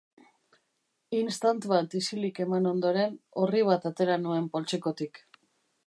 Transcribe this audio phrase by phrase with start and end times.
[1.17, 3.15] Istant bat isilik eman ondoren,
[3.45, 5.25] orri bat atera nuen poltsikotik.